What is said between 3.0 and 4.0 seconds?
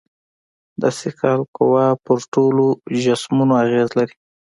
جسمونو اغېز